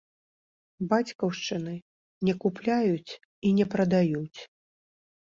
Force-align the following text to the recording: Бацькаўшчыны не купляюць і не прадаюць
Бацькаўшчыны 0.93 1.73
не 2.29 2.33
купляюць 2.41 3.11
і 3.49 3.51
не 3.59 3.65
прадаюць 3.75 4.39